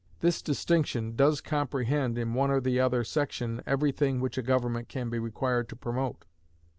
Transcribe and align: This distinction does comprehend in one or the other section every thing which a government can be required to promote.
This 0.21 0.41
distinction 0.41 1.15
does 1.15 1.41
comprehend 1.41 2.17
in 2.17 2.33
one 2.33 2.49
or 2.49 2.59
the 2.59 2.79
other 2.79 3.03
section 3.03 3.61
every 3.67 3.91
thing 3.91 4.19
which 4.19 4.35
a 4.35 4.41
government 4.41 4.89
can 4.89 5.11
be 5.11 5.19
required 5.19 5.69
to 5.69 5.75
promote. 5.75 6.25